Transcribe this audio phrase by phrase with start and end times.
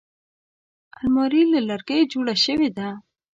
[0.99, 2.87] الماري له لرګیو جوړه شوې ده